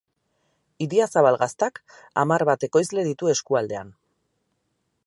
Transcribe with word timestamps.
Idiazabal 0.85 1.37
Gaztak 1.43 1.77
hamar 2.23 2.47
bat 2.51 2.67
ekoizle 2.69 3.07
ditu 3.11 3.31
eskualdean. 3.37 3.95